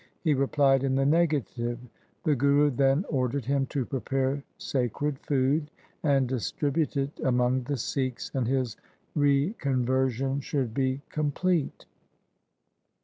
[0.23, 1.77] He replied in the negative.
[2.23, 5.69] The Guru then ordered him to prepare sacred food
[6.01, 8.77] and distribute it among the Sikhs, and his
[9.15, 11.85] reconversion should be complete.